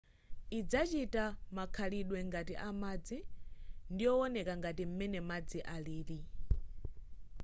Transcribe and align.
idzachita 0.59 1.23
makhalidwe 1.57 2.19
ngati 2.27 2.53
amadzi 2.69 3.17
ndiyowoneka 3.93 4.53
ngati 4.59 4.83
m'mene 4.87 5.19
madzi 5.29 5.59
alili 5.75 6.19